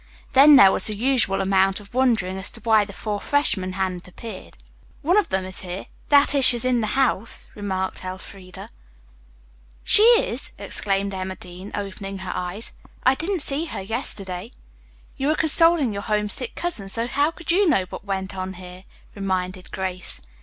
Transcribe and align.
Then 0.33 0.55
there 0.55 0.71
was 0.71 0.87
the 0.87 0.95
usual 0.95 1.41
amount 1.41 1.79
of 1.79 1.93
wondering 1.93 2.35
as 2.35 2.49
to 2.49 2.61
why 2.61 2.85
the 2.85 2.91
four 2.91 3.19
freshmen 3.19 3.73
hadn't 3.73 4.07
appeared. 4.07 4.57
"One 5.03 5.15
of 5.15 5.29
them 5.29 5.45
is 5.45 5.59
here 5.61 5.85
that 6.09 6.33
is, 6.33 6.43
she's 6.43 6.65
in 6.65 6.81
the 6.81 6.97
house," 6.97 7.45
remarked 7.53 8.03
Elfreda 8.03 8.61
laconically. 8.61 8.75
"She 9.83 10.01
is!" 10.01 10.53
exclaimed 10.57 11.13
Emma 11.13 11.35
Dean, 11.35 11.69
opening 11.75 12.17
her 12.17 12.31
eyes. 12.33 12.73
"I 13.03 13.13
didn't 13.13 13.43
see 13.43 13.65
her 13.65 13.81
yesterday." 13.81 14.49
"You 15.17 15.27
were 15.27 15.35
consoling 15.35 15.93
your 15.93 16.01
homesick 16.01 16.55
cousin, 16.55 16.89
so 16.89 17.05
how 17.05 17.29
could 17.29 17.51
you 17.51 17.69
know 17.69 17.83
what 17.91 18.03
went 18.03 18.35
on 18.35 18.53
here?" 18.53 18.85
reminded 19.13 19.69
Grace. 19.69 20.19